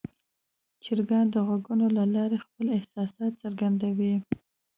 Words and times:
چرګان 0.83 1.25
د 1.33 1.35
غږونو 1.47 1.85
له 1.97 2.03
لارې 2.15 2.37
خپل 2.45 2.65
احساسات 2.77 3.31
څرګندوي. 3.43 4.13